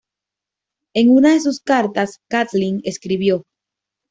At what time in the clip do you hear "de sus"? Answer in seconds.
1.33-1.59